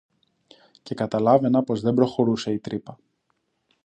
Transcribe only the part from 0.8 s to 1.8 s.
Και καταλάβαινα